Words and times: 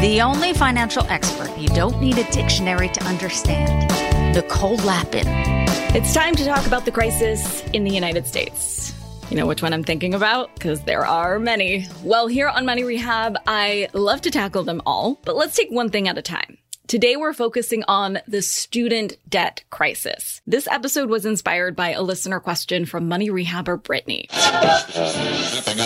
The 0.00 0.22
only 0.22 0.54
financial 0.54 1.04
expert 1.10 1.54
you 1.58 1.68
don't 1.68 2.00
need 2.00 2.16
a 2.16 2.24
dictionary 2.32 2.88
to 2.88 3.04
understand, 3.04 3.90
Nicole 4.34 4.76
Lapin. 4.76 5.26
It's 5.94 6.14
time 6.14 6.34
to 6.36 6.44
talk 6.46 6.66
about 6.66 6.86
the 6.86 6.90
crisis 6.90 7.62
in 7.74 7.84
the 7.84 7.90
United 7.90 8.26
States. 8.26 8.94
You 9.28 9.36
know 9.36 9.44
which 9.46 9.60
one 9.60 9.74
I'm 9.74 9.84
thinking 9.84 10.14
about? 10.14 10.54
Because 10.54 10.84
there 10.84 11.04
are 11.04 11.38
many. 11.38 11.86
Well, 12.02 12.28
here 12.28 12.48
on 12.48 12.64
Money 12.64 12.82
Rehab, 12.82 13.36
I 13.46 13.90
love 13.92 14.22
to 14.22 14.30
tackle 14.30 14.62
them 14.62 14.80
all, 14.86 15.20
but 15.26 15.36
let's 15.36 15.54
take 15.54 15.68
one 15.70 15.90
thing 15.90 16.08
at 16.08 16.16
a 16.16 16.22
time. 16.22 16.56
Today, 16.90 17.14
we're 17.14 17.32
focusing 17.32 17.84
on 17.86 18.18
the 18.26 18.42
student 18.42 19.16
debt 19.28 19.62
crisis. 19.70 20.40
This 20.44 20.66
episode 20.66 21.08
was 21.08 21.24
inspired 21.24 21.76
by 21.76 21.90
a 21.90 22.02
listener 22.02 22.40
question 22.40 22.84
from 22.84 23.06
money 23.06 23.30
rehabber 23.30 23.80
Brittany. 23.80 24.26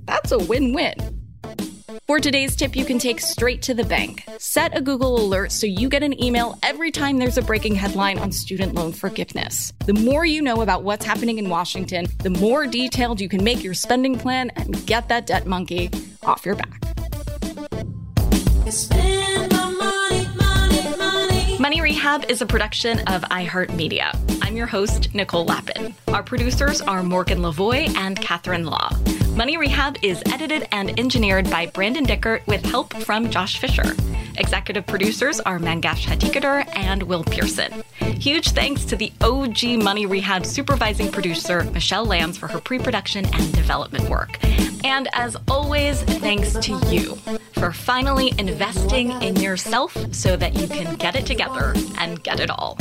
that's 0.05 0.31
a 0.31 0.37
win 0.37 0.73
win. 0.73 0.93
For 2.07 2.19
today's 2.19 2.55
tip, 2.55 2.75
you 2.75 2.85
can 2.85 2.97
take 2.97 3.19
straight 3.19 3.61
to 3.63 3.73
the 3.73 3.83
bank. 3.83 4.23
Set 4.37 4.75
a 4.77 4.81
Google 4.81 5.19
alert 5.19 5.51
so 5.51 5.67
you 5.67 5.89
get 5.89 6.01
an 6.01 6.21
email 6.23 6.57
every 6.63 6.91
time 6.91 7.17
there's 7.17 7.37
a 7.37 7.41
breaking 7.41 7.75
headline 7.75 8.19
on 8.19 8.31
student 8.31 8.73
loan 8.73 8.93
forgiveness. 8.93 9.73
The 9.85 9.93
more 9.93 10.25
you 10.25 10.41
know 10.41 10.61
about 10.61 10.83
what's 10.83 11.05
happening 11.05 11.37
in 11.37 11.49
Washington, 11.49 12.07
the 12.19 12.29
more 12.29 12.65
detailed 12.65 13.21
you 13.21 13.29
can 13.29 13.43
make 13.43 13.63
your 13.63 13.73
spending 13.73 14.17
plan 14.17 14.49
and 14.55 14.85
get 14.85 15.07
that 15.09 15.25
debt 15.25 15.45
monkey 15.45 15.89
off 16.23 16.45
your 16.45 16.55
back. 16.55 16.81
Money 21.59 21.81
Rehab 21.81 22.25
is 22.29 22.41
a 22.41 22.45
production 22.45 22.99
of 23.07 23.21
iHeartMedia. 23.23 24.32
I'm 24.53 24.57
your 24.57 24.67
host, 24.67 25.15
Nicole 25.15 25.45
Lapin. 25.45 25.95
Our 26.09 26.21
producers 26.21 26.79
are 26.79 27.01
Morgan 27.01 27.39
Lavoie 27.39 27.89
and 27.97 28.21
Catherine 28.21 28.67
Law. 28.67 28.91
Money 29.35 29.57
Rehab 29.57 29.97
is 30.03 30.21
edited 30.27 30.67
and 30.71 30.99
engineered 30.99 31.49
by 31.49 31.65
Brandon 31.65 32.05
Dickert 32.05 32.45
with 32.45 32.63
help 32.63 32.93
from 32.97 33.31
Josh 33.31 33.57
Fisher. 33.57 33.95
Executive 34.37 34.85
producers 34.85 35.39
are 35.39 35.57
Mangesh 35.57 36.05
Hattikudur 36.05 36.71
and 36.75 37.01
Will 37.01 37.23
Pearson. 37.23 37.83
Huge 37.97 38.51
thanks 38.51 38.85
to 38.85 38.95
the 38.95 39.11
OG 39.21 39.81
Money 39.83 40.05
Rehab 40.05 40.45
supervising 40.45 41.11
producer, 41.11 41.63
Michelle 41.63 42.05
Lambs, 42.05 42.37
for 42.37 42.47
her 42.47 42.59
pre 42.59 42.77
production 42.77 43.25
and 43.33 43.53
development 43.53 44.07
work. 44.07 44.37
And 44.83 45.09
as 45.13 45.35
always, 45.47 46.03
thanks 46.03 46.53
to 46.59 46.79
you 46.91 47.15
for 47.53 47.71
finally 47.71 48.31
investing 48.37 49.13
in 49.23 49.35
yourself 49.37 49.97
so 50.13 50.37
that 50.37 50.53
you 50.53 50.67
can 50.67 50.95
get 50.97 51.15
it 51.15 51.25
together 51.25 51.73
and 51.97 52.21
get 52.21 52.39
it 52.39 52.51
all. 52.51 52.77